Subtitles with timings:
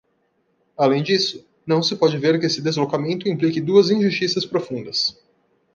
[0.75, 5.15] Além disso, não se pode ver que esse deslocamento implique duas injustiças profundas.